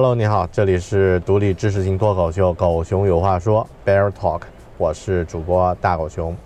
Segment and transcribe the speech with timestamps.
[0.00, 4.42] Hello，你好，这里是独立知识型脱口秀《狗熊有话说》Bear Talk，
[4.76, 6.36] 我是主播大狗熊。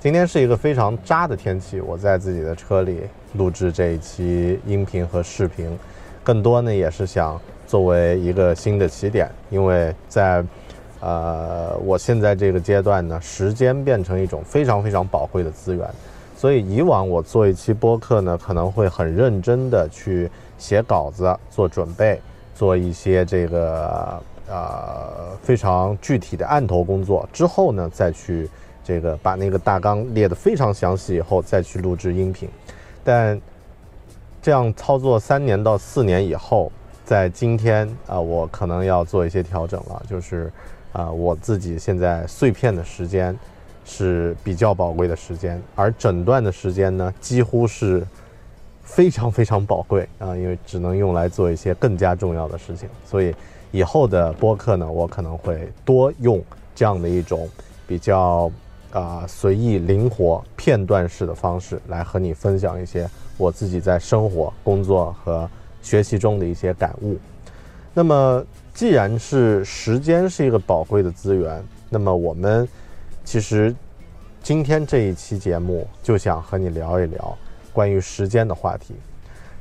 [0.00, 3.02] 今天是一个非常渣的天气，我在自己的车里
[3.34, 5.78] 录制这一期音频和视频，
[6.22, 10.42] 更多呢也是想作为一个新的起点，因为在
[11.00, 15.86] 呃我现在这个阶段呢，时间变成一种非常非常宝贵的资源，
[16.34, 22.18] 所以以往我做一期播客呢，可能会很认真的去写稿子、做准备。
[22.54, 28.48] 做一些这个呃非常具体的案头工作之后呢，再去
[28.84, 32.48] 这个把那个大纲列得非常详细以后，再去录制音频。
[33.02, 33.40] 但
[34.40, 36.70] 这样操作三年到四年以后，
[37.04, 40.52] 在今天啊、我可能要做一些调整了，就是
[40.92, 43.36] 啊、我自己现在碎片的时间
[43.84, 48.06] 是比较宝贵的时间，而整段的时间呢，几乎是
[48.84, 52.88] 非常非常宝贵啊，因为只能用来做一些更加重要的事情。
[53.04, 53.34] 所以
[53.72, 56.40] 以后的播客呢，我可能会多用
[56.74, 57.48] 这样的一种
[57.86, 58.50] 比较
[58.92, 65.50] 啊、随意、灵活、片段式的方式来和你分享一些我自己在生活、工作和
[65.82, 67.18] 学习中的一些感悟。
[67.92, 72.68] 那么，既然是时间是一个宝贵的资源，那么我们
[73.24, 73.74] 其实
[74.42, 77.36] 今天这一期节目就想和你聊一聊
[77.74, 78.94] 关于时间的话题。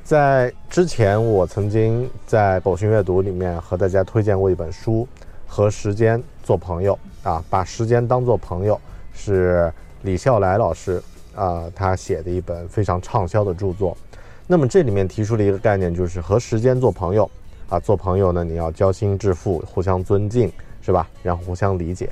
[0.04, 5.08] 在之前，我曾经在狗熊阅读里面和大家推荐过一本书
[5.48, 6.98] 《和时间做朋友》
[7.30, 8.80] 啊，把时间当做朋友，
[9.14, 11.02] 是李笑来老师
[11.34, 13.98] 啊他写的一本非常畅销的著作。
[14.46, 17.30] 那么这里面提出了一个概念，就是和时间做朋友
[17.70, 20.52] 啊，做朋友呢，你要交心致富，互相尊敬，
[20.82, 21.10] 是吧？
[21.24, 22.10] 然后互相理解。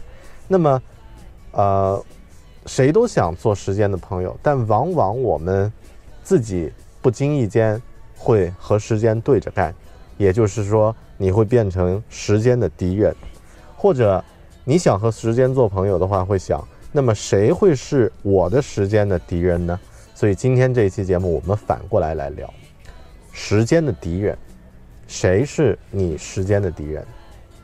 [0.47, 0.81] 那么，
[1.51, 2.01] 呃，
[2.65, 5.71] 谁都想做时间的朋友，但往往我们
[6.31, 6.71] 自己
[7.01, 7.81] 不经意间
[8.15, 9.75] 会和时间对着干，
[10.17, 13.13] 也就是说，你会变成时间的敌人，
[13.75, 14.23] 或者
[14.63, 19.77] 你想和时间做朋友的话，会想，那么谁会是我的时间的敌人呢？
[20.15, 22.49] 所以今天这一期节目，我们反过来来聊
[23.33, 24.37] 时间的敌人，
[25.07, 27.05] 谁是你时间的敌人？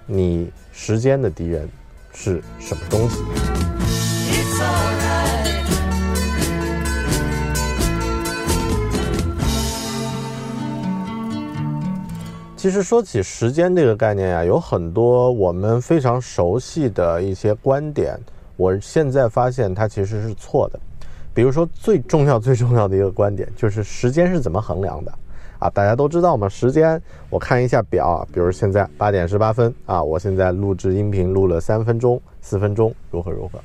[0.06, 1.70] 你时间的敌人
[2.12, 3.22] 是什么东西？
[12.68, 18.20] 其实说起时间这个概念呀、有很多我们非常熟悉的一些观点，
[18.58, 20.78] 我现在发现它其实是错的。
[21.34, 25.14] 比如说最重要最重要的一个观点就是时间是怎么衡量的
[25.60, 25.70] 啊？
[25.70, 33.62] 大家都知道嘛，时间我看一下表，比如现在八点十八分啊，我现在录制音频录了三分钟、四分钟，如何如何？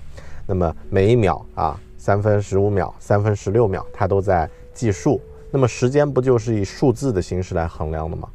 [0.47, 5.21] 那么每一秒啊，三分十五秒、三分十六秒，它都在计数。
[5.51, 8.29] 那么时间不就是以数字的形式来衡量的吗？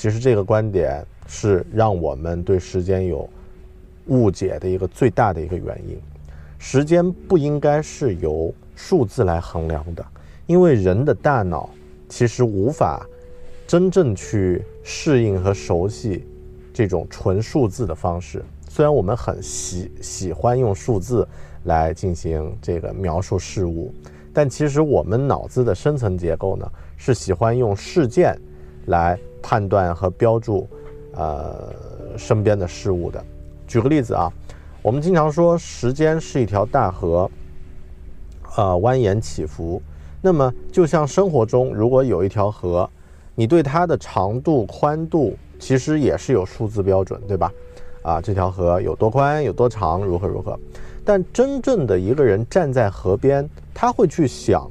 [0.00, 3.28] 其实这个观点是让我们对时间有
[4.06, 6.00] 误解的一个最大的一个原因。
[6.58, 10.02] 时间不应该是由数字来衡量的，
[10.46, 11.68] 因为人的大脑
[12.08, 13.06] 其实无法
[13.66, 16.26] 真正去适应和熟悉
[16.72, 18.42] 这种纯数字的方式。
[18.70, 21.28] 虽然我们很喜喜欢用数字
[21.64, 23.92] 来进行这个描述事物，
[24.32, 26.66] 但其实我们脑子的深层结构呢，
[26.96, 28.34] 是喜欢用事件
[28.86, 30.68] 来判断和标注，
[31.14, 31.72] 呃，
[32.16, 33.24] 身边的事物的。
[33.66, 34.32] 举个例子啊，
[34.82, 37.30] 我们经常说时间是一条大河，
[38.56, 39.80] 呃，蜿蜒起伏。
[40.20, 42.88] 那么，就像生活中，如果有一条河，
[43.34, 47.52] 你对它的长度、宽度其实也是有数字标准，对吧？
[48.02, 50.58] 啊，这条河有多宽、有多长，如何如何。
[51.04, 54.70] 但真正的一个人站在河边，他会去想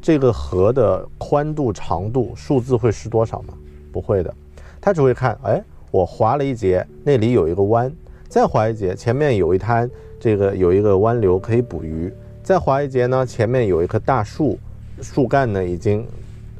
[0.00, 3.54] 这个河的宽度、长度，数字会是多少吗？
[3.96, 4.34] 不会的，
[4.78, 7.90] 他只会看，哎，我划了一截，那里有一个弯，
[8.28, 9.90] 再划一截，前面有一滩，
[10.20, 12.12] 这个有一个湾流可以捕鱼，
[12.42, 14.58] 再划一截呢，前面有一棵大树。
[15.00, 16.06] 树干呢，已经，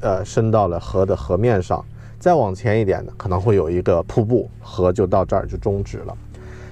[0.01, 1.85] 呃，伸到了河的河面上。
[2.17, 6.17] 再往前一点呢，可能会有一个瀑布，河就到这儿就终止了。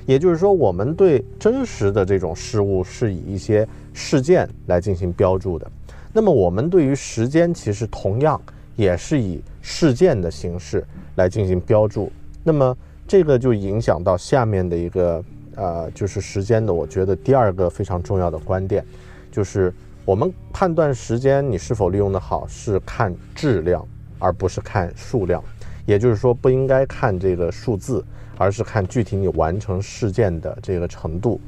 [0.07, 5.71] 也就是说，我们对真实的这种事物是以一些事件来进行标注的。
[6.11, 8.41] 那么，我们对于时间，其实同样
[8.75, 10.85] 也是以事件的形式
[11.15, 12.11] 来进行标注。
[12.43, 12.77] 那么，
[13.07, 15.23] 这个就影响到下面的一个，
[15.55, 16.73] 呃，就是时间的。
[16.73, 18.85] 我觉得第二个非常重要的观点，
[19.31, 19.73] 就是。
[20.05, 23.83] 我们判断时间你是否利用的好，是看质量，
[24.19, 25.43] 而不是看数量。
[25.83, 28.05] 也就是说，不应该看这个数字，
[28.37, 31.41] 而是看具体你完成事件的这个程度。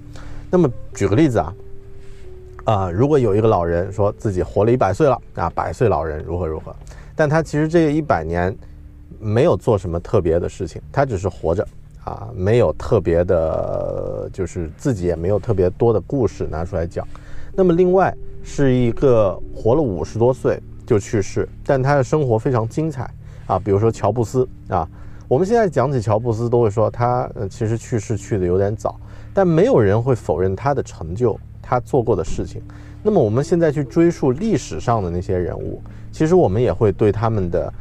[0.50, 1.54] 那么，举个例子啊，
[2.64, 6.76] 啊，如果有一个老人说自己活了一百岁了啊，百岁老人如何如何，
[7.18, 8.56] 但他其实这一百年
[9.20, 11.68] 没有做什么特别的事情，他只是活着
[12.06, 17.06] 啊，没有特别的，就是自己也没有特别多的故事拿出来讲。
[17.54, 18.16] 那么，另外。
[18.50, 23.14] 是一个活了五十多岁就去世，但他的生活非常精彩
[23.46, 23.60] 啊。
[23.60, 24.88] 比如说乔布斯啊，
[25.28, 28.98] 我们现在讲起乔布斯都会说他其实去世去的有点早，
[29.34, 32.62] 但没有人会否认他的成就，他做过的事情。
[33.08, 35.82] 那么我们现在去追溯历史上的那些人物，
[36.12, 37.74] 其实我们也会对他们的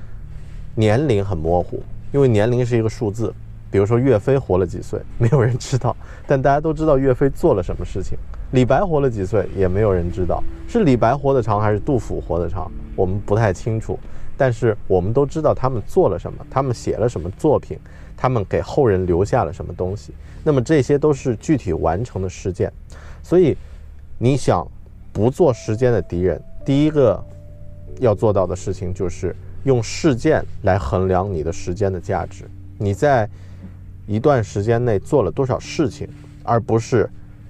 [0.77, 1.83] 年龄很模糊，
[2.13, 3.35] 因为年龄是一个数字。
[3.69, 5.97] 比如说岳飞活了几岁， 没有人知道，
[6.29, 8.17] 但大家都知道岳飞做了什么事情。
[8.53, 13.99] 李白活了几岁，也没有人知道，是李白活得长还是杜甫活得长，我们不太清楚。
[14.37, 17.77] 但是我们都知道他们做了什么，他们写了什么作品，
[18.17, 20.15] 他们给后人留下了什么东西。
[20.45, 22.73] 那么这些都是具体完成的事件。
[23.25, 23.57] 所以，
[24.19, 24.65] 你想
[25.17, 27.19] 不做时间的敌人，第一个
[28.01, 29.35] 要做到的事情就是
[29.65, 32.45] 用事件来衡量你的时间的价值。
[32.77, 33.27] 你在
[34.07, 36.07] 一段时间内做了多少事情，
[36.43, 37.09] 而不是。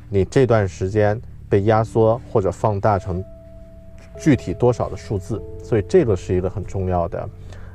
[0.08, 3.20] 你这段时间被压缩或者放大成
[4.16, 7.28] 具体多少的数字，所以这个是一个很重要的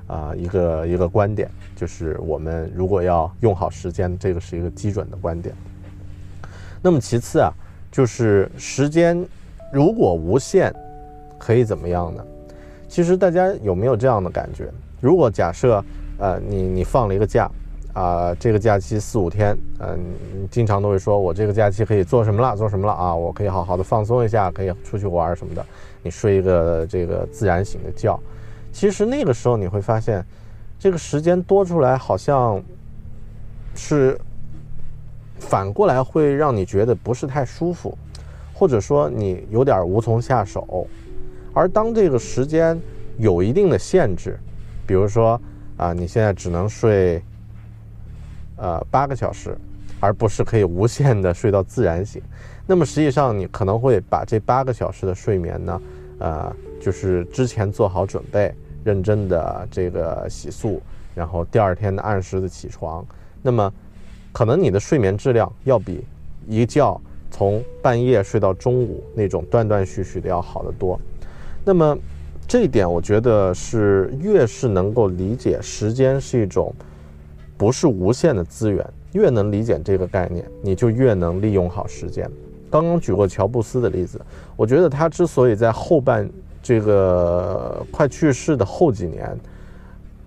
[0.08, 5.54] 啊一个一个观点，就是我们如果要用好时间，这个是一个基准的观点。
[6.82, 7.52] 那么其次啊，
[7.92, 9.22] 就是时间
[9.72, 10.74] 如果无限，
[11.38, 12.24] 可以怎么样呢？
[12.88, 14.70] 其实大家有没有这样的感觉？
[15.00, 15.84] 如果假设
[16.18, 17.50] 呃你你放了一个假。
[17.94, 20.00] 啊，这个假期四五天，嗯，
[20.50, 23.14] 经常都会说，我这个假期可以做什么了，做什么了啊？
[23.14, 25.66] 我可以好好的放松一下，可以出去玩什么的。
[26.02, 28.18] 你睡一个这个自然醒的觉，
[28.72, 30.26] 其实那个时候你会发现，
[30.80, 32.64] 这个时间多出来，好像
[33.76, 34.18] 是
[35.38, 37.98] 反过来会让你觉得不是太舒服，
[38.62, 40.88] 或者说你有点无从下手。
[41.52, 42.80] 而当这个时间
[43.18, 44.38] 有一定的限制，
[44.86, 45.42] 比如说
[45.78, 47.20] 啊，你现在只能睡。
[48.58, 49.58] 呃，八个小时，
[50.00, 52.22] 而不是可以无限的睡到自然醒。
[52.68, 55.82] 那么实际上，你可能会把这八个小时的睡眠呢，
[56.20, 58.54] 呃，就是之前做好准备，
[58.84, 60.80] 认真的这个洗漱，
[61.16, 63.04] 然后第二天的按时的起床。
[63.42, 63.74] 那么，
[64.32, 66.06] 可能你的睡眠质量要比
[66.48, 67.02] 一觉
[67.42, 71.00] 从半夜睡到中午那种断断续续的要好得多。
[71.66, 71.98] 那么，
[72.48, 76.72] 这一点我觉得是越是能够理解时间是一种。
[77.58, 78.84] 不是无限的资源，
[79.14, 82.30] 越能理解这个概念，你就越能利用好时间。
[82.70, 84.22] 刚刚举过乔布斯的例子，
[84.56, 86.28] 我觉得他之所以在后半
[86.62, 89.36] 这个快去世的后几年，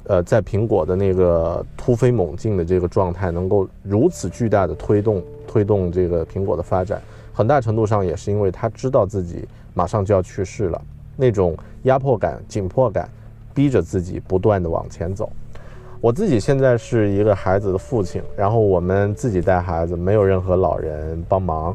[0.07, 7.01] 呃，在苹果的那个突飞猛进的这个状态，能够如此巨大的推动推动这个苹果的发展，
[7.33, 10.83] 很大程度上也是因为他知道自己马上就要去世了，
[11.17, 13.09] 那种压迫感、紧迫感，
[13.55, 15.31] 逼着自己不断的往前走。
[16.01, 21.75] 我自己现在是一个孩子的父亲，然后我们自己带孩子，没有任何老人帮忙，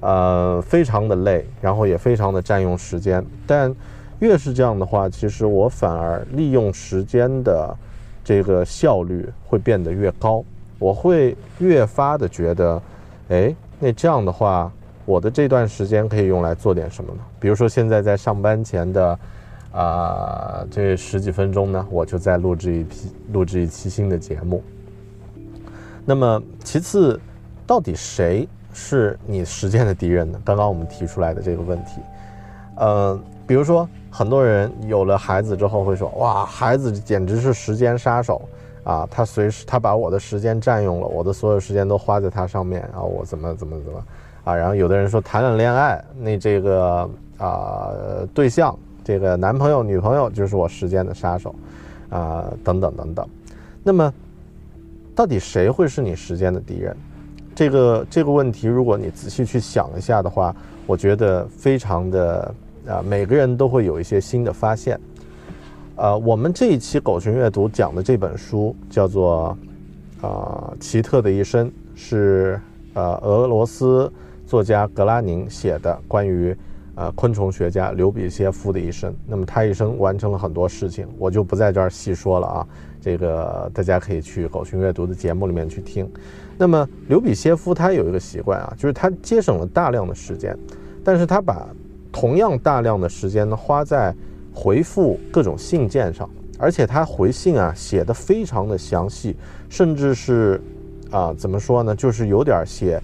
[0.00, 3.24] 呃，非常的累，然后也非常的占用时间。
[3.46, 3.74] 但
[4.20, 7.76] 越是这样的话，其实我反而利用时间的
[8.22, 10.44] 这个效率会变得越高，
[10.78, 12.82] 我会越发的觉得，
[13.30, 14.70] 哎，那这样的话，
[15.04, 17.20] 我的这段时间可以用来做点什么呢？
[17.40, 19.18] 比如说现在在上班前的
[19.72, 24.62] 啊、这十几分钟呢，我就在录制一批录制一期新的节目。
[26.04, 27.20] 那么其次，
[27.68, 30.40] 到底谁是你时间的敌人呢？
[30.44, 32.00] 刚刚我们提出来的这个问题，
[32.76, 38.42] 呃，比如说很多人有了孩子之后会说，哇，孩子简直是时间杀手
[38.84, 44.04] 啊，他随时他把我的时间占用了，我的所有时间都花在他上面，然后我怎么怎么怎么
[44.44, 47.90] 啊，然后有的人说谈了恋爱，那这个啊、
[48.34, 51.54] 对象，这个男朋友女朋友就是我时间的杀手
[52.10, 53.28] 啊、等等等等，
[53.82, 54.12] 那么。
[55.12, 56.96] 到底谁会是你时间的敌人？
[57.54, 60.54] 这个这个问题，如果你仔细去想一下的话，
[60.86, 62.54] 我觉得非常的
[62.86, 64.98] 啊、每个人都会有一些新的发现。
[65.96, 69.56] 呃，我们这一期狗熊阅读讲的这本书叫做
[70.26, 72.58] 《啊、奇特的一生》，是
[72.94, 74.10] 呃俄罗斯
[74.46, 76.56] 作家格拉宁写的关于
[76.94, 79.14] 呃昆虫学家刘比歇夫的一生。
[79.26, 82.66] 那么他一生完成了很多事情，我就不在这儿细说了啊。
[83.02, 86.10] 这个大家可以去狗熊阅读的节目里面去听。
[86.58, 90.54] 那么刘比歇夫他有一个习惯啊，就是他节省了大量的时间，
[91.02, 91.66] 但是他把
[92.12, 94.14] 同样大量的时间呢花在
[94.52, 99.36] 回复各种信件上，而且他回信啊写的非常的详细，
[99.68, 100.60] 甚至是
[101.10, 103.00] 啊怎么说呢，就是有点写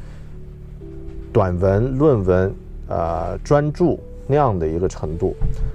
[1.33, 2.55] 短文、论文、
[2.89, 3.97] 呃专著
[4.27, 5.35] 那样的一个程度，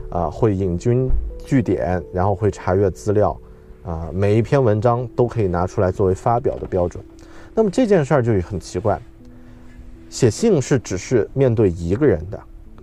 [0.09, 1.09] 啊会引经
[1.45, 3.39] 据典，然后会查阅资料，
[3.83, 7.03] 啊每一篇文章都可以拿出来作为发表的标准。
[7.55, 9.01] 那么这件事儿就很奇怪，
[10.09, 12.39] 写信是只是面对一个人的，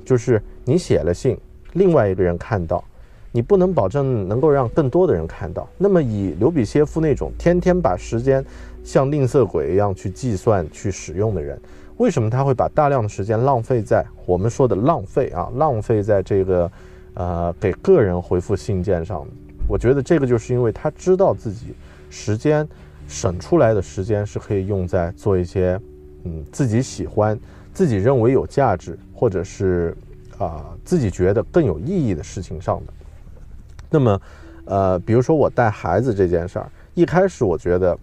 [0.08, 1.36] 就是你写了信，
[1.74, 2.82] 另外一个人看到，
[3.30, 5.68] 你不能保证能够让更多的人看到。
[5.76, 8.42] 那么以刘比歇夫那种天天把时间
[8.82, 11.60] 像吝啬鬼一样去计算、去使用的人，
[11.98, 16.72] 为什么他会把大量的时间浪费在我们说的浪费啊，浪费在这个
[17.12, 19.26] 呃给个人回复信件上？
[19.68, 21.74] 我觉得这个就是因为他知道自己
[22.08, 22.66] 时间
[23.06, 25.78] 省出来的时间是可以用在做一些
[26.24, 27.38] 嗯自己喜欢、
[27.78, 29.97] 自己认为有价值，或者是
[30.37, 32.92] 啊、自己觉得更有意义的事情上的。
[33.88, 34.20] 那么，
[34.64, 37.97] 呃，比如说我带孩子这件事儿，一开始我觉得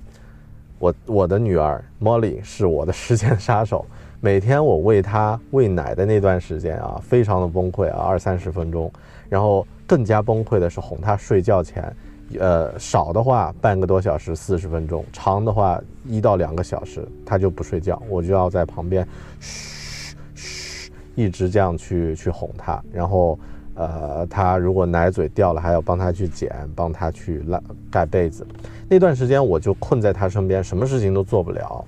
[0.80, 3.86] 我我的女儿 Molly 是我的时间杀手，
[4.22, 8.90] 每天我喂她喂奶的那段时间啊，非常的崩溃啊，二三十分钟，
[9.28, 11.94] 然后更加崩溃的是哄她睡觉前。
[12.40, 19.08] 呃，少的话半个多小时，四十分钟；长的话一到两个小时，他就不睡觉，我就要在旁边
[19.40, 22.84] 嘘嘘，一直这样去去哄他。
[22.92, 23.38] 然后，
[23.76, 28.46] 呃，他如果奶嘴掉了，还要帮他去捡，帮他去拉盖被子。
[28.90, 31.86] 那段时间我就困在他身边，什么事情都做不了，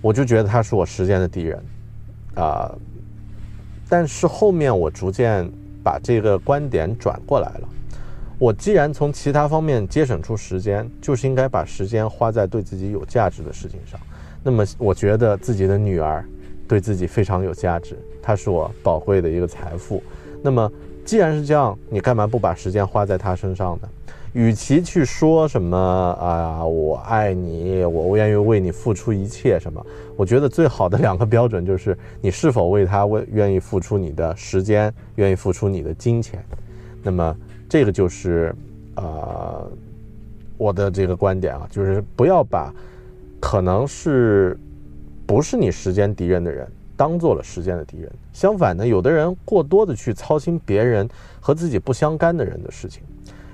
[0.00, 1.62] 我就觉得他是我时间的敌人，
[2.36, 2.72] 啊、
[3.88, 5.50] 但是后面我逐渐
[5.82, 7.68] 把这个观点转过来了。
[8.38, 13.98] 我既然从其他方面节省出时间，就是应该把时间花在对自己有价值的事情上。
[14.44, 16.24] 那么，我觉得自己的女儿
[16.68, 20.00] 对自己非常有价值，她是我宝贵的一个财富。
[20.40, 20.70] 那么，
[21.04, 23.88] 既然是这样，你干嘛不把时间花在她身上呢？
[24.34, 29.84] 与其去说什么啊，我爱你，我愿意为你付出一切什么，
[30.16, 36.44] 我觉得最好的两个标准就是你是否为她为愿意付出你的时间，愿意付出你的金钱。
[37.02, 37.36] 那么
[37.68, 38.54] 这个就是
[38.96, 39.70] 呃
[40.56, 42.72] 我的这个观点啊，就是不要把
[43.40, 44.58] 可能是
[45.26, 48.10] 不是你时间敌人的人当做了时间的敌人。
[48.32, 51.08] 相反呢，有的人过多的去操心别人
[51.40, 53.02] 和自己不相干的人的事情。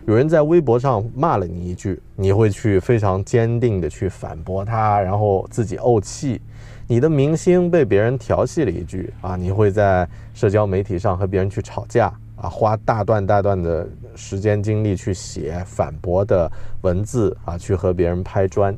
[0.06, 6.40] 有人在微博上骂了你一句，你会去非常坚定的去反驳他，然后自己怄气。
[6.86, 16.50] 你的明星被别人调戏了一句啊，你会在社交媒体上和别人去吵架啊，花大段大段的时间精力去写反驳的
[16.82, 18.76] 文字啊，去和别人拍砖。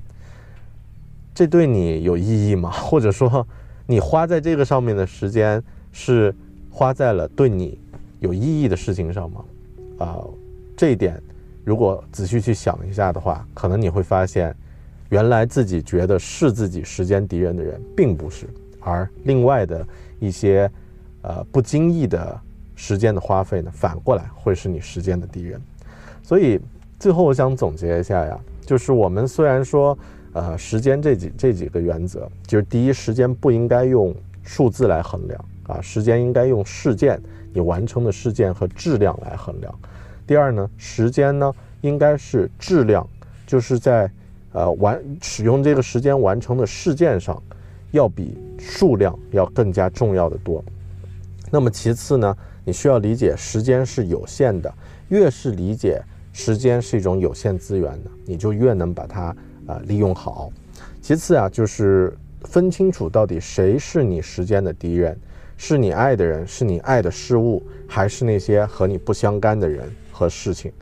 [1.34, 2.70] 这对你有意义吗？
[2.76, 3.46] 或者说，
[3.86, 6.34] 你花在这个上面的时间是
[6.70, 7.78] 花在了对你
[8.20, 9.44] 有意义的事情上吗？
[9.98, 10.20] 啊、
[10.76, 11.22] 这一点，
[11.64, 14.54] 如果仔细去想一下的话，可能你会发现，
[15.08, 18.46] 原来自己觉得是自己时间敌人的人，并不是，
[18.80, 19.86] 而另外的
[20.18, 20.70] 一些
[21.22, 22.38] 呃不经意的
[22.76, 25.60] 时间的花费呢，反过来会是你时间的敌人。
[26.22, 26.60] 所以
[27.00, 29.98] 最后我想总结一下呀，就是我们虽然说
[30.32, 37.20] 呃时间这几这几个原则，就是第一，时间不应该用数字来衡量啊，时间应该用事件
[37.52, 39.74] 你完成的事件和质量来衡量。
[40.26, 43.08] 第二呢，时间呢应该是质量
[43.46, 44.10] 就是在
[44.52, 47.40] 呃完使用这个时间完成的事件上，
[47.92, 50.62] 要比数量要更加重要的多。
[51.50, 54.74] 那么其次呢，你需要理解时间是有限的，
[55.08, 59.26] 越是理解时间是一种有限资源的，你就越能把它
[59.68, 60.50] 啊、利用好。
[61.00, 65.16] 其次啊，就是分清楚到底谁是你时间的敌人，
[65.56, 70.72] 是你爱的人，是你爱的事物，还是那些和你不相干的人和事情。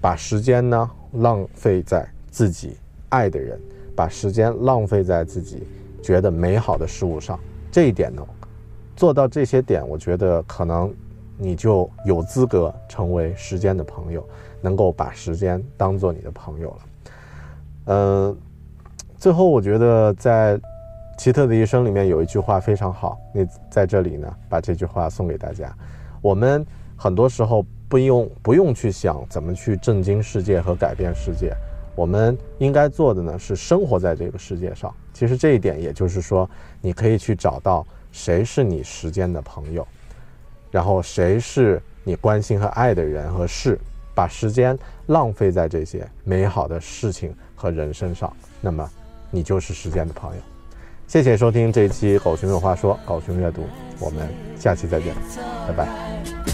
[0.00, 2.76] 把时间呢浪费在自己
[3.08, 3.56] 爱的人，
[3.94, 5.62] 把时间浪费在自己
[6.02, 7.38] 觉得美好的事物上。
[7.70, 8.20] 这一点呢，
[8.96, 10.92] 做到这些点，我觉得可能
[11.36, 14.26] 你就有资格成为时间的朋友，
[14.60, 16.78] 能够把时间当做你的朋友了。
[17.86, 18.36] 嗯、
[19.18, 20.58] 最后我觉得在
[21.18, 25.74] 奇特的一生里面有一句话非常好，那在这里呢把这句话送给大家。
[26.22, 26.64] 我们
[26.96, 31.54] 很多时候不用不用去想怎么去震惊世界和改变世界，
[31.94, 34.92] 我们应该做的呢是生活在这个世界上。
[35.12, 36.48] 其实这一点也就是说，
[36.80, 39.86] 你可以去找到谁是你时间的朋友，
[40.74, 43.78] 然后谁是你关心和爱的人和事，
[44.12, 44.76] 把时间
[45.06, 48.90] 浪费在这些美好的事情和人身上，那么
[49.30, 50.42] 你就是时间的朋友。
[51.06, 53.62] 谢谢收听这一期《狗熊有话说》，狗熊阅读，
[54.00, 54.28] 我们
[54.58, 55.14] 下期再见，
[55.68, 56.53] 拜拜。